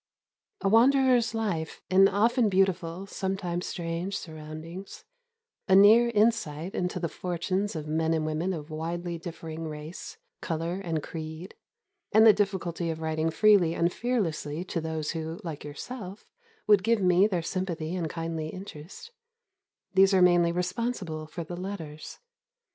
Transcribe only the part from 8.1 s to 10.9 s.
and women of widely differing race, colour,